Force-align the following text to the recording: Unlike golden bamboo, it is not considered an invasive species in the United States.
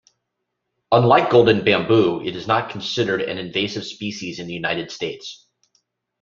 Unlike 0.91 1.29
golden 1.29 1.63
bamboo, 1.63 2.23
it 2.25 2.35
is 2.35 2.47
not 2.47 2.71
considered 2.71 3.21
an 3.21 3.37
invasive 3.37 3.85
species 3.85 4.39
in 4.39 4.47
the 4.47 4.53
United 4.55 4.89
States. 4.89 5.45